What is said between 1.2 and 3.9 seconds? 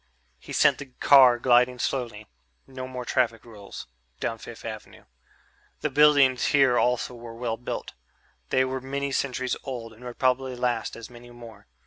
gliding slowly... no more traffic rules...